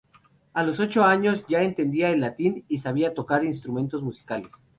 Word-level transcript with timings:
A 0.53 0.63
los 0.63 0.79
ocho 0.79 1.03
años 1.03 1.45
ya 1.47 1.61
entendía 1.61 2.09
el 2.09 2.21
latín 2.21 2.65
y 2.67 2.79
sabía 2.79 3.13
tocar 3.13 3.45
instrumentos 3.45 4.01
musicales. 4.01 4.51